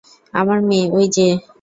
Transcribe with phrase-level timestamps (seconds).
[0.33, 1.27] আমার মেয়ে, ওই যে।